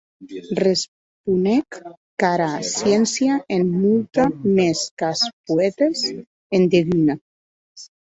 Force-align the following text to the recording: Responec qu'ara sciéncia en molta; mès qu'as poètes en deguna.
Responec 0.59 1.77
qu'ara 2.23 2.49
sciéncia 2.71 3.37
en 3.59 3.63
molta; 3.77 4.27
mès 4.59 4.83
qu'as 4.97 5.21
poètes 5.45 6.05
en 6.55 6.71
deguna. 6.77 7.23